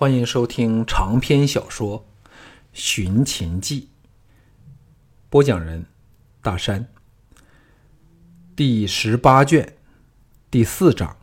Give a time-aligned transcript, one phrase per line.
[0.00, 2.06] 欢迎收听长篇小说
[2.72, 3.90] 《寻秦记》，
[5.28, 5.86] 播讲人
[6.40, 6.86] 大山，
[8.54, 9.76] 第十八卷
[10.52, 11.16] 第四章：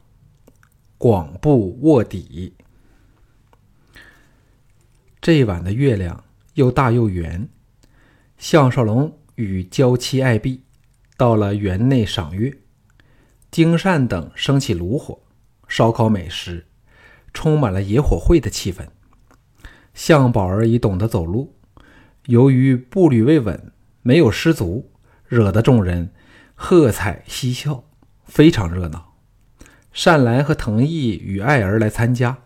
[0.97, 2.53] 广布卧底。
[5.21, 7.47] 这晚的月亮又大又圆，
[8.37, 10.61] 项少龙与娇妻爱婢
[11.15, 12.53] 到了园内赏月，
[13.49, 15.21] 金善等升起炉火，
[15.69, 16.67] 烧烤美食。
[17.35, 18.87] 充满了野火会的气氛。
[19.93, 21.53] 向宝儿已懂得走路，
[22.25, 23.71] 由于步履未稳，
[24.01, 24.91] 没有失足，
[25.27, 26.11] 惹得众人
[26.55, 27.83] 喝彩嬉笑，
[28.25, 29.13] 非常热闹。
[29.93, 32.39] 善兰和藤毅与爱儿来参加，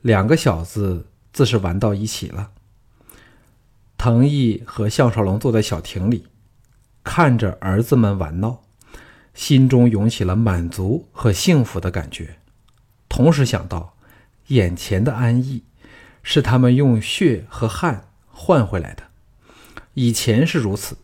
[0.00, 2.50] 两个小子自是玩到一起了。
[3.96, 6.26] 藤毅和项少龙坐在小亭里，
[7.04, 8.62] 看着儿子们玩闹，
[9.32, 12.38] 心中涌起了满足和幸福的感觉，
[13.08, 13.93] 同时想到。
[14.48, 15.62] 眼前的安逸，
[16.22, 19.02] 是他们用血和汗换回来的。
[19.94, 20.96] 以前是如此，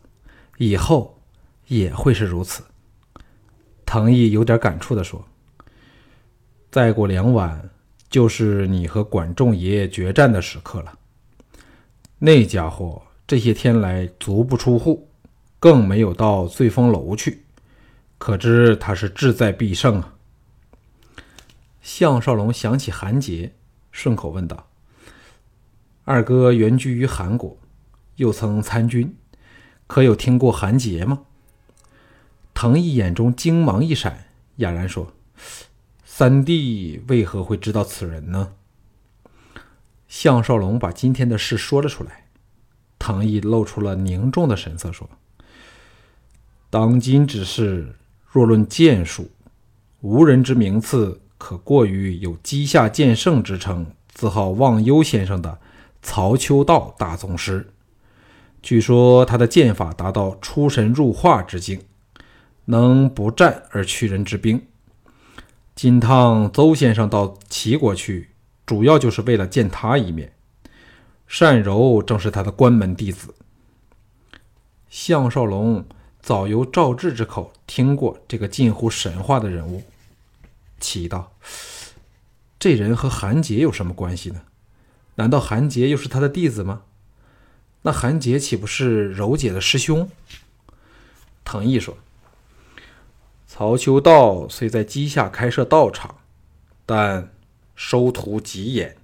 [0.58, 1.22] 以后
[1.68, 2.62] 也会是如此。
[3.86, 5.24] 藤毅有点感触地说
[6.70, 7.70] ：“再过两晚，
[8.08, 10.98] 就是你和管仲爷决战的时刻了。
[12.18, 15.08] 那家伙这些天来足不出户，
[15.58, 17.42] 更没有到醉风楼去，
[18.18, 20.14] 可知他是志在必胜啊。”
[21.82, 23.54] 项少龙想起韩杰，
[23.90, 24.68] 顺口问道
[26.04, 27.56] ：“二哥原居于韩国，
[28.16, 29.16] 又曾参军，
[29.86, 31.22] 可有听过韩杰吗？”
[32.52, 35.14] 藤毅眼中精芒一闪，哑然说
[36.04, 38.52] ：“三弟为何会知道此人呢？”
[40.06, 42.26] 项少龙把今天的事说了出来，
[42.98, 45.08] 藤毅露出了凝重的神色，说
[46.68, 49.30] ：“当今之事，若论剑术，
[50.02, 55.58] 无人之名次。”可过于有稷下剑圣之称，自号忘忧先生的
[56.02, 57.72] 曹秋道大宗师，
[58.62, 61.80] 据说他的剑法达到出神入化之境，
[62.66, 64.62] 能不战而屈人之兵。
[65.74, 68.28] 金汤邹先生到齐国去，
[68.66, 70.34] 主要就是为了见他一面。
[71.38, 73.34] 单柔正是他的关门弟子。
[74.90, 75.86] 项少龙
[76.20, 79.82] 早由赵志之口听过这个近乎神话的人物。
[80.80, 81.29] 奇道
[82.60, 84.42] ：“这人和韩杰有什么关系呢？
[85.16, 86.82] 难道韩杰又是他的弟子吗？
[87.82, 90.08] 那韩杰岂不是柔姐的师兄？”
[91.42, 91.96] 藤毅说
[93.48, 96.18] ：“曹秋道虽在稷下开设道场，
[96.84, 97.32] 但
[97.74, 98.94] 收徒极严，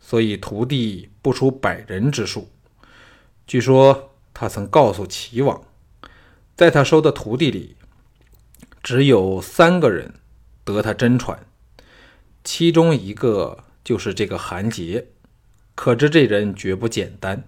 [0.00, 2.48] 所以徒弟不出百人之数。
[3.46, 5.62] 据说他曾告诉齐王，
[6.56, 7.76] 在他收的徒弟里，
[8.82, 10.14] 只有三个人。”
[10.64, 11.38] 得他真传，
[12.44, 15.08] 其中一个就是这个韩杰，
[15.74, 17.42] 可知这人绝不简单。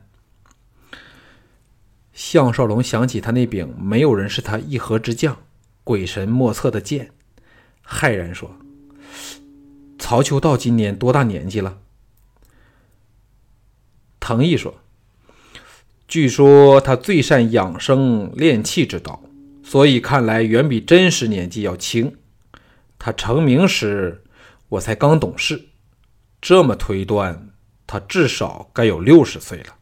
[2.15, 5.37] 项少龙想起他那柄没有人是他一合之将、
[5.85, 7.11] 鬼神莫测的剑，
[7.87, 8.57] 骇然说
[9.99, 11.79] ：“曹秋道今年多大年纪了？”
[14.19, 14.81] 藤毅说
[16.09, 19.23] ：“据说他最善养生炼气之道，
[19.63, 22.17] 所以看来远比真实年纪要轻。”
[22.99, 24.25] 他成名时，
[24.69, 25.69] 我才刚懂事，
[26.41, 27.51] 这么推断，
[27.87, 29.77] 他至少该有六十岁了。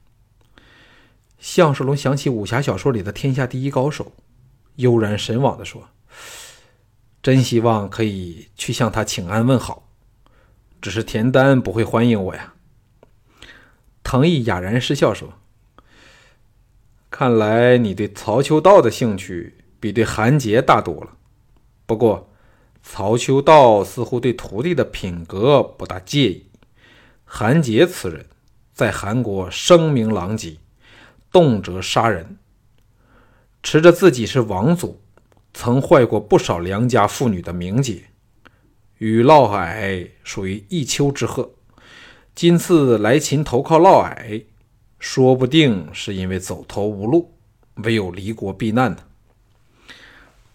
[1.38, 4.12] 项少龙想起武侠小说里的天下第一高手，
[4.76, 5.88] 悠然神往地说
[7.22, 9.88] ：“真希望可以去向他请安问好，
[10.82, 12.52] 只是田丹不会欢迎我呀。”
[14.04, 15.32] 藤毅哑然失笑说
[17.10, 21.16] ：“看来你对曹秋道的兴趣比对韩杰大多了。
[21.86, 22.30] 不过。”
[22.86, 26.46] 曹秋道似乎对徒弟的品格不大介意。
[27.24, 28.26] 韩杰此人，
[28.74, 30.58] 在韩国声名狼藉，
[31.32, 32.36] 动辄杀人，
[33.62, 35.00] 持着自己是王祖，
[35.54, 38.04] 曾坏过不少良家妇女的名节，
[38.98, 41.48] 与嫪毐属于一丘之貉。
[42.34, 44.44] 今次来秦投靠嫪毐，
[44.98, 47.34] 说不定是因为走投无路，
[47.76, 48.98] 唯有离国避难呢。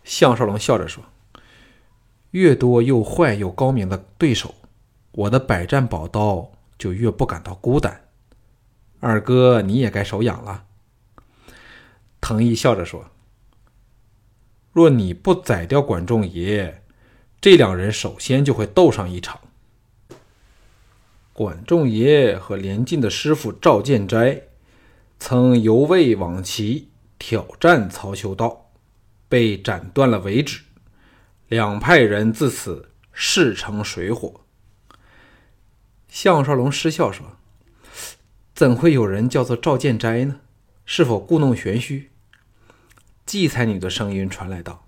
[0.03, 1.03] 项少龙笑着说。
[2.31, 4.53] 越多又坏又高明的对手，
[5.11, 8.05] 我的百战宝刀就越不感到孤单。
[8.99, 10.65] 二哥，你也该手痒了。
[12.21, 13.05] 藤毅笑着说
[14.71, 16.83] ：“若你不宰掉管仲爷，
[17.41, 19.39] 这两人首先就会斗上一场。
[21.33, 24.41] 管仲爷和连晋的师傅赵建斋，
[25.17, 28.69] 曾由魏往齐挑战曹秋道，
[29.27, 30.61] 被斩断了尾指。”
[31.49, 34.41] 两派人自此势成水火。
[36.07, 37.37] 项少龙失笑说
[38.53, 40.41] ：“怎会有人叫做赵建斋呢？
[40.85, 42.11] 是否故弄玄虚？”
[43.25, 44.87] 季才女的声音传来道：“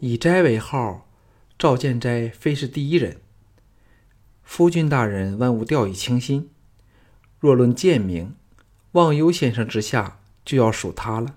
[0.00, 1.08] 以斋为号，
[1.56, 3.20] 赵建斋非是第一人。
[4.42, 6.50] 夫君大人万物掉以轻心。
[7.38, 8.34] 若论贱名，
[8.92, 11.36] 忘忧先生之下就要数他了，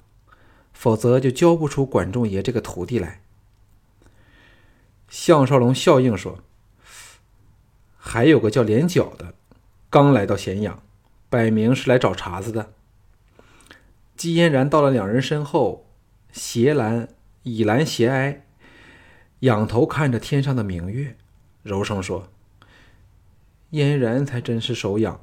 [0.74, 3.22] 否则就教不出管仲爷这个徒弟来。”
[5.08, 6.40] 项少龙笑应说
[7.98, 9.34] ：“还有个叫连角的，
[9.90, 10.82] 刚来到咸阳，
[11.30, 12.74] 摆明是来找茬子的。”
[14.18, 15.86] 姬嫣然到了两人身后，
[16.32, 17.10] 斜栏
[17.44, 18.46] 倚栏斜挨，
[19.40, 21.18] 仰头看着天上的明月，
[21.64, 22.30] 柔声说
[23.72, 25.22] ：“嫣然才真是手痒，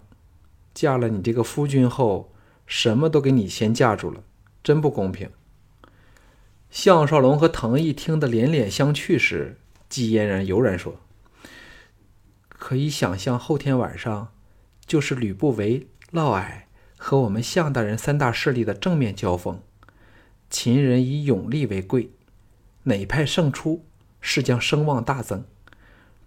[0.75, 2.32] 嫁了你这个夫君后，
[2.67, 4.23] 什么都给你先架住了，
[4.62, 5.31] 真不公平。”
[6.70, 9.58] 项少龙和藤毅听得连连相觑时，
[9.93, 10.99] 季嫣然悠然说
[12.49, 14.33] ：“可以想象，后天晚上
[14.87, 16.62] 就是吕不韦、嫪毐。”
[16.97, 19.61] 和我们项大人三大势力的正面交锋，
[20.49, 22.11] 秦人以勇力为贵，
[22.85, 23.85] 哪派胜出，
[24.21, 25.44] 是将声望大增。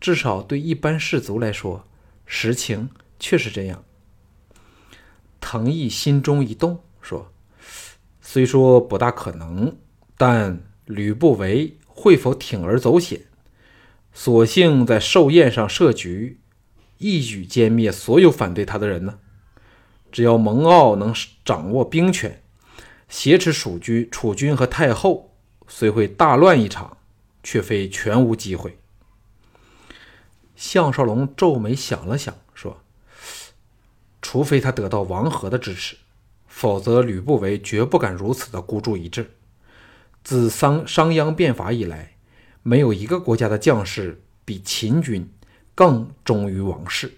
[0.01, 1.87] 至少对一般士族来说，
[2.25, 3.85] 实情却是这样。
[5.39, 7.31] 藤毅心中一动，说
[8.19, 9.77] ：“虽说不大可能，
[10.17, 13.21] 但吕不韦会否铤而走险，
[14.15, 16.39] 索性在寿宴上设局，
[16.97, 19.19] 一举歼灭所有反对他的人呢？”
[20.11, 21.13] 只要蒙骜能
[21.43, 22.41] 掌握兵权，
[23.09, 25.35] 挟持蜀军、楚军和太后，
[25.67, 26.95] 虽会大乱一场，
[27.43, 28.79] 却非全无机会。
[30.55, 32.81] 项少龙皱眉想了想，说
[34.21, 35.97] ：“除非他得到王和的支持，
[36.47, 39.29] 否则吕不韦绝不敢如此的孤注一掷。
[40.23, 42.14] 自商商鞅变法以来，
[42.67, 45.29] 没有一个国家的将士比秦军
[45.75, 47.13] 更忠于王室。”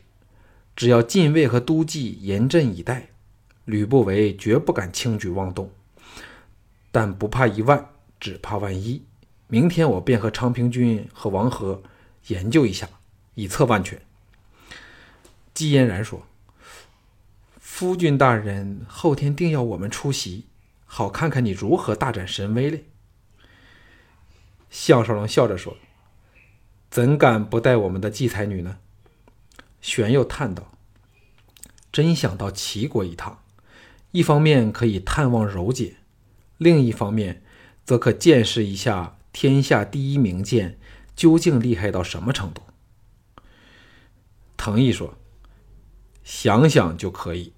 [0.76, 3.08] 只要禁卫和都记严阵以待，
[3.64, 5.72] 吕不韦绝不敢轻举妄动。
[6.92, 7.90] 但不怕一万，
[8.20, 9.02] 只怕万一。
[9.48, 11.82] 明天我便和昌平君和王和
[12.28, 12.90] 研究一下，
[13.36, 14.00] 以策万全。
[15.54, 16.28] 季嫣然说
[17.58, 20.46] ：“夫君大人后天定要我们出席，
[20.86, 22.86] 好看看你如何大展神威嘞。”
[24.70, 25.78] 项少龙笑着说
[26.92, 28.78] ：“怎敢不带我们的季才女呢？”
[29.82, 30.72] 玄又叹道
[31.92, 33.44] ：“真想到齐国一趟，
[34.12, 35.98] 一方面可以探望柔姐，
[36.58, 37.44] 另一方面
[37.86, 40.78] 则可见识一下天下第一名剑
[41.16, 42.62] 究竟厉害到什么程度。”
[44.58, 45.18] 藤毅说
[46.24, 47.54] ：“想想就可以。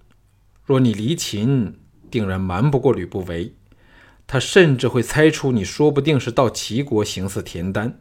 [0.63, 1.79] 若你离秦，
[2.11, 3.55] 定然瞒不过吕不韦，
[4.29, 7.99] 他甚至会猜出你说不定是到齐国行刺田丹。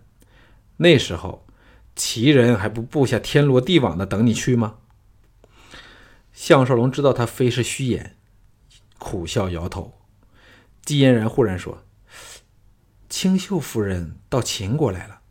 [0.77, 1.45] 那时候。”
[2.01, 4.77] 齐人还不布下天罗地网的等你去吗？
[6.33, 8.15] 项少龙知道他非是虚言，
[9.01, 9.99] 苦笑摇头。
[10.85, 11.83] 季嫣然忽然说
[13.11, 15.23] ：“清秀夫人到秦国来了。”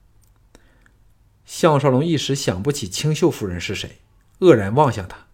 [1.47, 3.99] 项少龙一时想不起清秀夫人是谁，
[4.39, 5.27] 愕然望向他。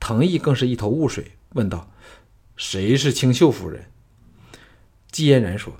[0.00, 1.88] 藤毅更是一头雾水，问道
[2.58, 3.92] ：“谁是清秀夫人？”
[5.10, 5.74] 季嫣然说：“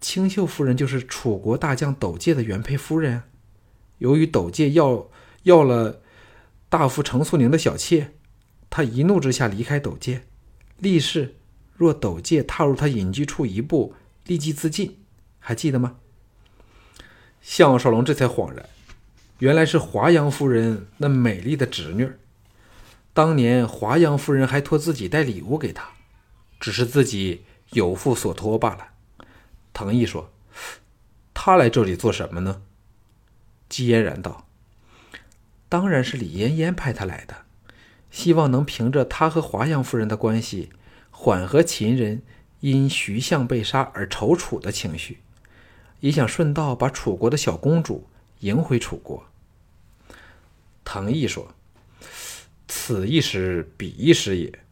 [0.00, 3.22] 清秀夫人就是楚国大将斗介的原配夫人。”
[3.98, 5.08] 由于斗介要
[5.44, 6.02] 要了
[6.68, 8.12] 大夫程素宁的小妾，
[8.68, 10.24] 他一怒之下离开斗介，
[10.78, 11.36] 立誓
[11.74, 13.94] 若斗介踏入他隐居处一步，
[14.24, 14.98] 立即自尽。
[15.38, 15.96] 还记得吗？
[17.40, 18.68] 项少龙这才恍然，
[19.38, 22.10] 原来是华阳夫人那美丽的侄女。
[23.14, 25.90] 当年华阳夫人还托自己带礼物给他，
[26.58, 28.88] 只是自己有负所托罢了。
[29.72, 30.32] 藤毅说
[31.34, 32.62] ：“他来这里做什么呢？”
[33.68, 34.46] 季嫣然道
[35.68, 37.44] ：“当然是李嫣嫣派他来的，
[38.10, 40.70] 希望能凭着他和华阳夫人的关系，
[41.10, 42.22] 缓和秦人
[42.60, 45.18] 因徐相被杀而踌躇的情绪，
[46.00, 48.08] 也想顺道把楚国的小公主
[48.40, 49.26] 迎回楚国。”
[50.84, 51.52] 唐毅说
[52.68, 54.65] ：“此一时，彼一时也。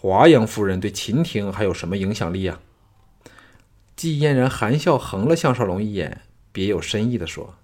[0.00, 2.60] 华阳夫人对秦庭还有什么影响力啊？”
[3.96, 6.20] 季嫣然含笑横了项少龙一眼，
[6.52, 7.56] 别有深意的说。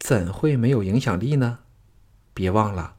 [0.00, 1.60] 怎会没有影响力呢？
[2.34, 2.96] 别忘了，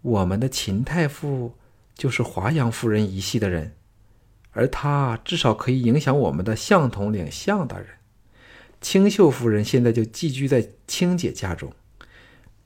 [0.00, 1.54] 我们的秦太傅
[1.94, 3.74] 就是华阳夫人一系的人，
[4.52, 7.88] 而他至少可以影响我们的项统领项大人。
[8.80, 11.74] 清秀夫人现在就寄居在青姐家中，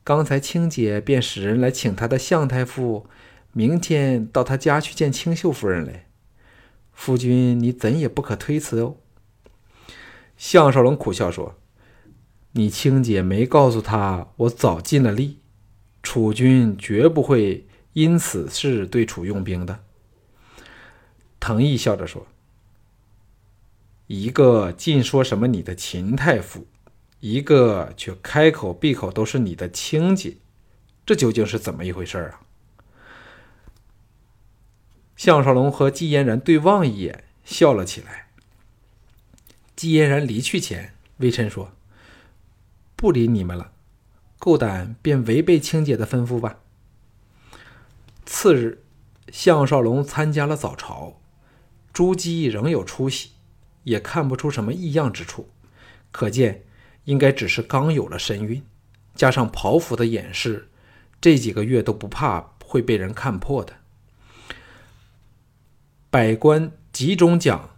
[0.05, 3.07] 刚才青姐便使人来请她的项太傅，
[3.53, 6.07] 明天到他家去见清秀夫人来。
[6.93, 8.97] 夫君，你怎也不可推辞哦。
[10.37, 11.57] 项少龙苦笑说。
[12.53, 15.39] 你亲姐没告诉他，我早尽了力，
[16.03, 19.85] 楚军绝不会因此事对楚用兵的。”
[21.39, 22.27] 藤毅笑着说
[24.07, 26.67] ：“一个尽说什么你的秦太傅，
[27.21, 30.35] 一个却开口闭口都是你的亲姐，
[31.05, 32.41] 这究竟是怎么一回事啊？”
[35.23, 38.29] 项少龙和季嫣然对望一眼，笑了起来。
[39.75, 41.73] 季嫣然离去前，微臣说。
[42.95, 43.71] 不理你们了，
[44.39, 46.57] 够胆便违背青姐的吩咐吧。
[48.25, 48.83] 次日，
[49.31, 51.21] 项少龙参加了早朝，
[51.93, 53.33] 朱姬仍有出息，
[53.83, 55.51] 也看不出什么异样之处，
[56.11, 56.63] 可见
[57.03, 58.63] 应该只是刚有了身孕，
[59.13, 60.69] 加上袍服的掩饰，
[61.21, 63.80] 这几个月都不怕会被人看破的。
[66.11, 67.69] 百官集中讲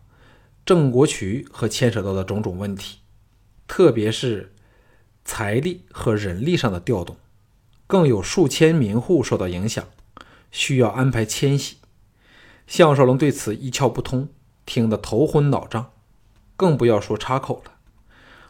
[0.65, 2.97] 郑国渠和牵扯到的种种问题，
[3.67, 4.49] 特别是。
[5.23, 7.15] 财力和人力上的调动，
[7.87, 9.87] 更有数千民户受到影响，
[10.51, 11.77] 需要安排迁徙。
[12.67, 14.27] 项少龙对此一窍不通，
[14.65, 15.91] 听得头昏脑胀，
[16.57, 17.73] 更不要说插口了。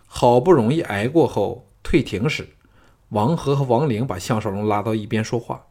[0.07, 2.55] 好不容易挨过后，退庭时，
[3.09, 5.67] 王和和王陵把项少龙拉到一边说话。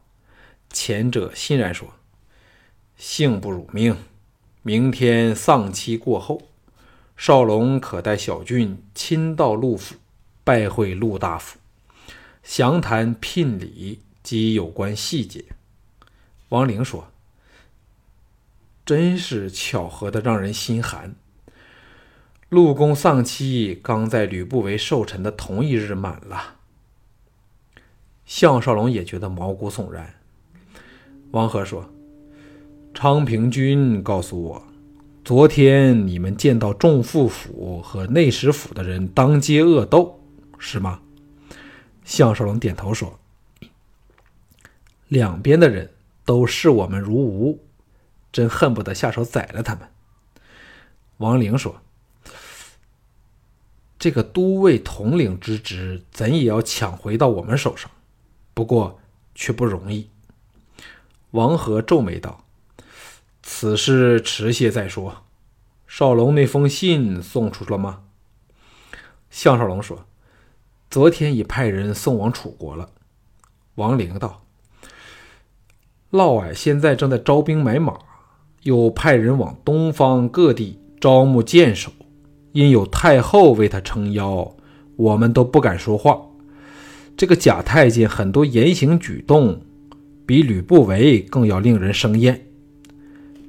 [0.69, 1.89] 前者欣然说
[2.97, 3.97] ：“幸不辱命，
[4.61, 6.41] 明天丧期过后，
[7.17, 9.95] 少龙可带小俊亲到陆府。”
[10.45, 11.57] 拜会陆大夫，
[12.43, 15.45] 详谈聘礼及有关细节。
[16.49, 17.07] 王玲说
[18.85, 21.15] ：“真是巧合的，让人心寒。
[22.49, 26.55] 陆公丧期刚在吕不韦寿辰的同一日满了。”
[28.27, 30.15] 项少龙也觉得毛骨悚然。
[31.31, 31.89] 王和说
[32.93, 34.63] ：“昌平君告诉我，
[35.25, 40.19] 昨天你们见到众副府和内史府的人当街恶斗。”
[40.59, 41.01] 是吗？
[42.05, 43.19] 项少龙点头说
[45.09, 45.91] ：“两边的人
[46.23, 47.59] 都视我们如无，
[48.31, 49.89] 真恨不得下手宰了他们。”
[51.17, 51.81] 王陵说
[53.97, 57.89] ：“这个都尉统领之职，怎也要抢回到我们手上，
[58.53, 58.99] 不过
[59.33, 60.09] 却不容易。”
[61.31, 62.42] 王和皱眉道
[63.43, 65.17] ：“此事迟些再说。
[65.85, 68.05] 少龙那封信送出去了吗？”
[69.29, 70.05] 项少龙说。
[70.89, 72.87] 昨天已派人送往楚国了。
[73.75, 74.43] 王陵道
[76.11, 77.97] ：“嫪毐现在正在招兵买马，
[78.61, 81.91] 又派人往东方各地招募剑手。
[82.51, 84.55] 因有太后为他撑腰，
[84.95, 86.21] 我们都不敢说话。
[87.17, 89.63] 这个假太监很多言行举动，
[90.27, 92.52] 比吕不韦更要令人生厌。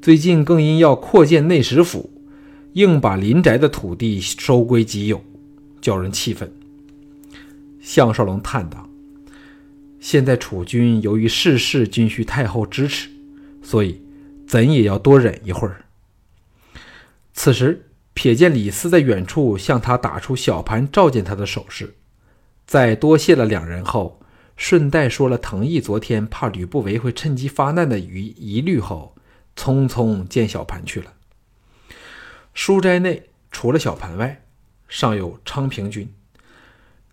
[0.05, 2.11] 最近更因要扩建内史府，
[2.75, 5.25] 硬把林宅的土地收归己有，
[5.81, 6.53] 叫人气愤。”
[7.81, 8.87] 项少龙叹道
[9.99, 13.09] ：“现在楚军由于事事均需太后支持，
[13.63, 14.03] 所以
[14.47, 15.87] 怎也要多忍一会儿。”
[17.33, 21.95] 此时瞥见李斯在远处向他打出小盘召见他的手势，
[22.67, 24.21] 在多谢了两人后，
[24.55, 29.17] 顺带说了藤毅昨天怕吕不韦会趁机发难的疑疑虑后，
[29.57, 31.15] 匆匆见小盘去了。
[32.53, 34.45] 书斋内除了小盘外，
[34.89, 36.13] 尚有昌平君。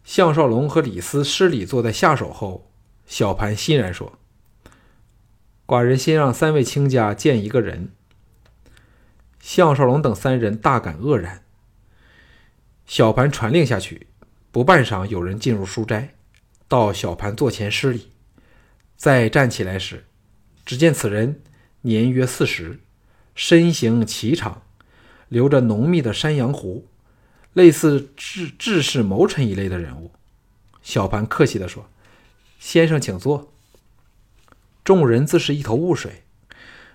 [0.04, 2.72] 项少龙和李斯施礼坐在下手后，
[3.06, 4.18] 小盘欣然说
[5.66, 7.92] ：“寡人先让三位卿家见一个人。”
[9.40, 11.44] 项少龙等三人大感愕然。
[12.86, 14.08] 小盘传令下去，
[14.52, 16.16] 不半晌，有人进入书斋，
[16.68, 18.12] 到小盘座前施礼。
[18.98, 20.06] 再站起来时，
[20.66, 21.42] 只见此人
[21.82, 22.80] 年约四十，
[23.36, 24.62] 身形颀长，
[25.28, 26.88] 留着浓密的山羊胡。
[27.54, 30.12] 类似智智士谋臣一类的人物，
[30.82, 31.90] 小盘客气地说
[32.60, 33.52] ：“先生请坐。”
[34.86, 36.24] 众人自是一头雾水。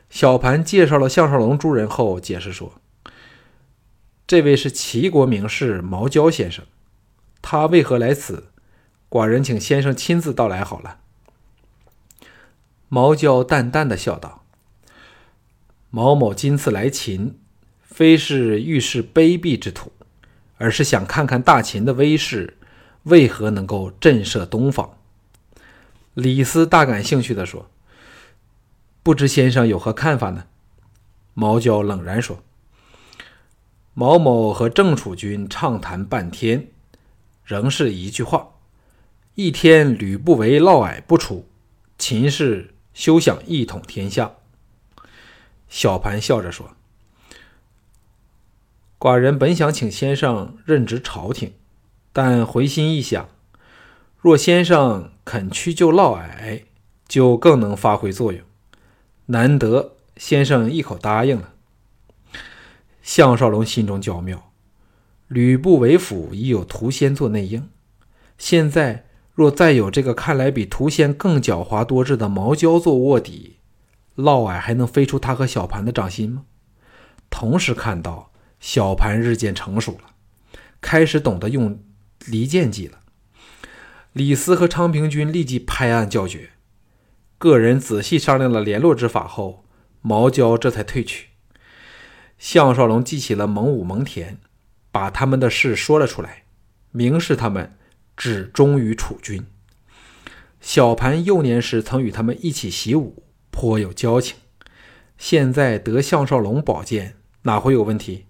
[0.09, 2.81] 小盘介绍了项少龙诸人后，解释说
[4.27, 6.65] ：“这位是齐国名士毛焦先生，
[7.43, 8.45] 他为何来此？
[9.11, 11.01] 寡人请先生亲自到来好了。”
[12.89, 14.45] 毛焦淡淡的笑道
[15.97, 17.39] ：“毛某今次来秦，
[17.81, 19.91] 非是遇事卑鄙之徒。”
[20.59, 22.59] 而是想看看大秦的威势
[23.05, 24.99] 为何能够震慑东方。
[26.13, 27.71] 李斯大感兴趣地说
[29.03, 30.45] ：“不知先生有何看法呢？”
[31.33, 32.43] 毛娇冷然说
[33.95, 36.69] ：“毛某和郑楚军畅谈半天，
[37.43, 38.51] 仍是一句话：
[39.35, 41.49] 一天吕不韦、嫪毐不出，
[41.97, 44.35] 秦氏休想一统天下。”
[45.69, 46.71] 小盘笑着说。
[48.99, 51.53] 寡人本想请先生任职朝廷，
[52.13, 53.29] 但回心一想，
[54.19, 56.63] 若先生肯屈就嫪毐，
[57.07, 58.41] 就更能发挥作用。
[59.27, 61.53] 难得先生一口答应了。
[63.03, 64.51] 项少龙心中较妙，
[65.29, 67.69] 吕布为辅已有屠仙做内应，
[68.39, 73.57] 现在若再有这个看来比屠仙更狡猾多智的毛焦做卧底，
[74.17, 76.45] 嫪毐还能飞出他和小盘的掌心吗？
[77.31, 80.15] 同时看到小盘日渐成熟了，
[80.81, 81.83] 开始懂得用
[82.27, 83.01] 离间计了。
[84.13, 86.51] 李斯和昌平君立即拍案叫绝。
[87.37, 89.65] 个人仔细商量了联络之法后，
[90.01, 91.29] 毛焦这才退去。
[92.39, 94.37] 项少龙记起了蒙武、蒙恬，
[94.91, 96.45] 把他们的事说了出来，
[96.93, 97.77] 明示他们
[98.17, 99.47] 只忠于楚军。
[100.63, 103.25] 小盘幼年时曾与他们一起习武，
[103.57, 104.37] 颇有交情。
[105.17, 108.27] 现在得项少龙宝剑，哪会有问题？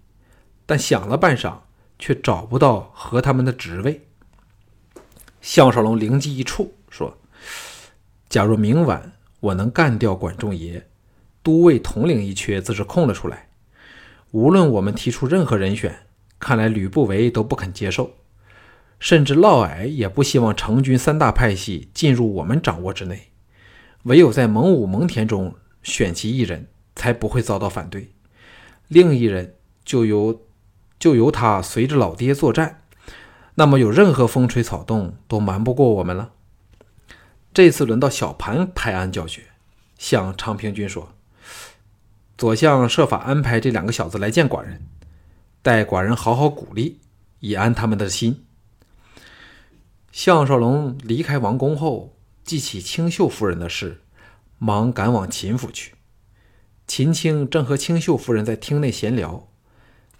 [0.65, 1.53] 但想了半晌，
[1.99, 4.07] 却找不到和他们的职位。
[5.41, 7.17] 项少龙灵机一触，说
[8.29, 10.87] ：“假如明晚我能干掉管仲爷，
[11.43, 13.49] 都尉统领一缺自是空了出来。
[14.31, 16.05] 无论我们提出任何人选，
[16.39, 18.11] 看来吕不韦都不肯接受，
[18.97, 23.33] 甚至嫪毐也不希望成军三大派系进入我们掌握之内。
[24.07, 28.11] 唯有在蒙武、蒙恬中选其一人。”才不会遭到反对。
[28.87, 29.53] 另一人
[29.85, 30.41] 就由
[30.97, 32.81] 就由他随着老爹作战，
[33.53, 36.31] 那么有任何风吹草动都瞒不过我们了。
[37.53, 39.43] 这次轮到小盘拍案叫绝，
[39.99, 41.13] 向昌平君说
[42.35, 44.81] ：“左相设法安排这两个小子来见寡人，
[45.61, 46.99] 待寡人好好鼓励，
[47.41, 48.43] 以安他们的心。”
[50.11, 52.16] 项少龙离开王宫后，
[52.47, 53.99] 记起清秀夫人的事，
[54.57, 55.95] 忙赶往秦府去。
[56.87, 59.49] 秦青正和清秀夫人在厅内闲聊，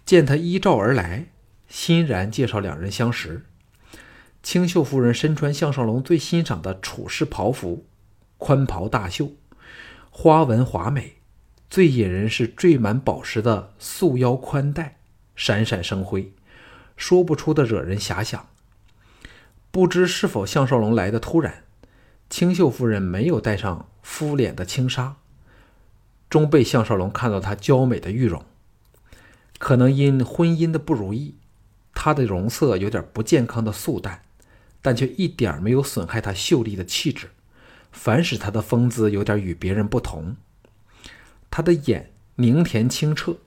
[0.04, 1.28] 见他依照而来，
[1.70, 3.46] 欣然介绍两人相识。
[4.42, 7.86] 清秀夫人身穿项少龙最欣赏的楚式袍服，
[8.36, 9.32] 宽袍大袖，
[10.10, 11.14] 花纹华美；
[11.70, 14.98] 最引人是缀满宝石的束腰宽带，
[15.34, 16.34] 闪闪生辉，
[16.94, 18.50] 说不出的惹人遐想。
[19.70, 21.64] 不知是否项少龙来的突然，
[22.38, 25.16] 清秀夫人没有带上敷脸的轻纱。
[26.30, 28.44] 终被项少龙看到她娇美的玉容，
[29.58, 31.34] 可能因婚姻的不如意，
[31.94, 34.22] 她的容色有点不健康的素淡，
[34.80, 37.30] 但却一点没有损害她秀丽的气质，
[37.90, 40.36] 反使她的风姿有点与别人不同。
[41.50, 43.38] 她的眼凝甜清澈，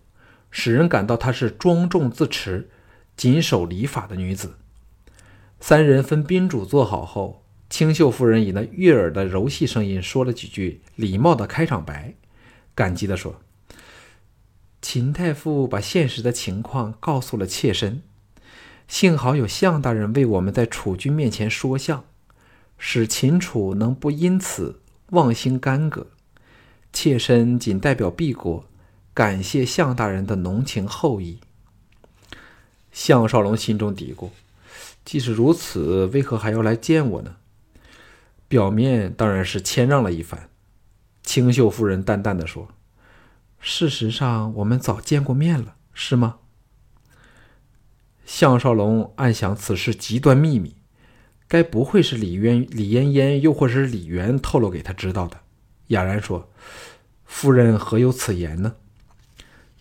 [0.49, 2.69] 使人感到她是庄重自持、
[3.15, 4.55] 谨守礼法的女子。
[5.61, 7.40] 三人分宾主坐好后，
[7.71, 12.13] 清秀夫人以那悦耳的柔细声音说了几句礼貌的开场白。
[12.75, 13.41] 感激地说
[14.83, 18.03] ：“秦太傅把现实的情况告诉了妾身，
[18.89, 22.03] 幸好有项大人为我们在楚军面前说相，
[22.77, 24.81] 使秦楚能不因此
[25.11, 26.07] 妄心干戈。
[26.91, 28.65] 妾身仅代表敝国，
[29.13, 31.39] 感谢项大人的浓情厚意。”
[32.91, 34.29] 项少龙心中嘀咕
[35.05, 37.37] ：“即使如此，为何还要来见我呢？”
[38.51, 40.49] 表面当然是谦让了一番。
[41.23, 42.67] 清秀夫人淡淡的说
[43.61, 46.39] ：“事实上，我们早见过面了，是吗？”
[48.27, 50.75] 项少龙暗想，此事极端秘密，
[51.47, 55.39] 该不会是李渊、李嫣嫣，又或是李渊透露给他知道的。
[55.87, 56.51] 哑然说
[57.23, 58.75] ：“夫人何有此言呢？”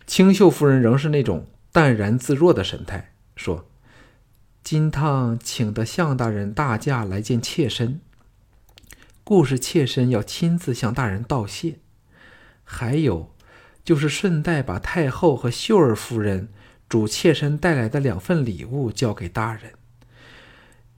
[0.06, 3.66] 清秀夫人仍是那种淡然自若的神态，说
[4.62, 8.00] ：“金汤请得项大人大驾来见妾身。”
[9.30, 11.78] 故事妾身要亲自向大人道谢，
[12.64, 13.32] 还有
[13.84, 16.48] 就是顺带把太后和秀儿夫人
[16.88, 19.74] 主妾身带来的两份礼物交给大人。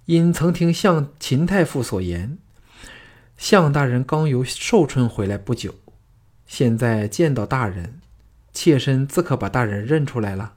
[0.07, 2.39] 因曾听向秦太傅所言，
[3.37, 5.75] 向大人刚由寿春回来不久，
[6.47, 8.01] 现在见到大人，
[8.55, 10.55] 妾身自可把大人认出来了。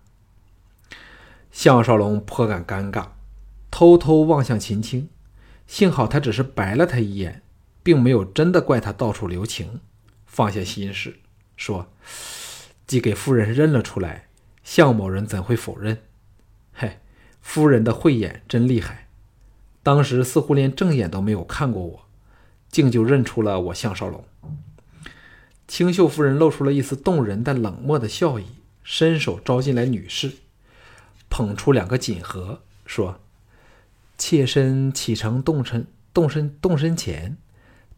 [1.52, 3.08] 项少龙颇感尴尬，
[3.70, 5.10] 偷偷望向秦青，
[5.68, 7.42] 幸好他只是白了他一眼。
[7.86, 9.80] 并没有真的怪他到处留情，
[10.26, 11.20] 放下心事，
[11.56, 11.88] 说
[12.88, 14.28] ：“既给夫人认了出来，
[14.64, 16.02] 向某人怎会否认？
[16.74, 16.98] 嘿，
[17.42, 19.08] 夫人的慧眼真厉害，
[19.84, 22.08] 当时似乎连正眼都没有看过我，
[22.72, 24.26] 竟就认出了我项少龙。”
[25.68, 28.46] 清秀夫人露出了一丝动人但冷漠的笑意，
[28.82, 30.32] 伸手招进来女士，
[31.30, 33.20] 捧出两个锦盒，说
[34.18, 37.38] ：“妾身启程动身，动身动身前。”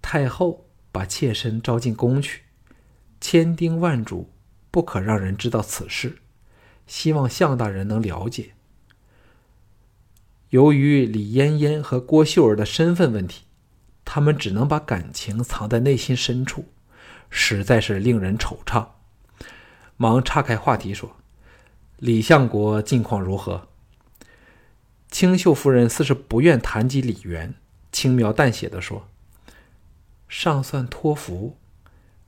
[0.10, 2.43] 太后把妾身招进宫去，
[3.20, 4.32] 千叮万嘱，
[4.72, 6.20] 不可让人知道此事。
[6.86, 8.54] 希望向大人能了解。
[10.52, 13.43] 由于李嫣嫣和郭秀儿的身份问题，
[14.06, 16.63] 他们只能把感情藏在内心深处，
[17.30, 18.88] 实在是令人惆怅。
[19.98, 21.17] 忙岔开话题说
[22.00, 23.67] ：“李相国近况如何？”
[25.12, 27.54] 清秀夫人似是不愿谈及李渊，
[27.91, 29.10] 轻描淡写的说
[30.28, 31.58] ：“尚算托福。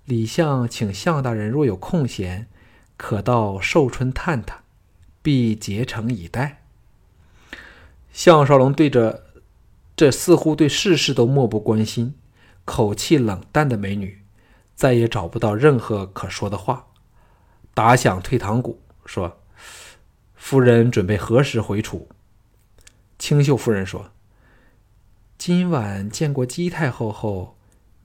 [0.05, 2.47] 李相请向大人若有空闲，
[2.97, 4.63] 可到寿春探探，
[5.21, 6.63] 必竭诚以待。”
[8.11, 9.25] 项少龙对着
[9.95, 12.15] 这似乎对世事都漠不关心、
[12.65, 14.23] 口气冷淡的美女，
[14.75, 16.87] 再也找不到任何可说的话，
[17.73, 19.39] 打响退堂鼓，说
[20.35, 22.09] ：“夫人准备何时回楚？”
[23.19, 24.09] 清秀夫人说
[25.37, 27.57] ：“今晚见过姬太后后，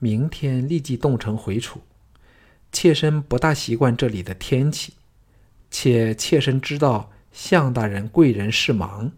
[0.05, 1.81] 明天立即动程回楚。
[2.71, 4.93] 妾身不大习惯这里的天气，
[5.71, 9.11] 且妾身知道向大人贵人事忙。”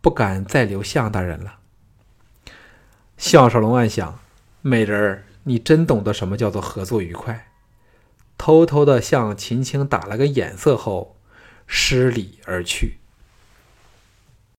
[0.00, 1.58] 不敢再留向大人了。
[3.18, 4.18] 项少龙暗想：
[4.62, 7.50] 美人儿，你真懂得什么叫做合作愉快。
[8.38, 11.18] 偷偷的向秦青打了个眼色后，
[11.66, 12.98] 失礼而去。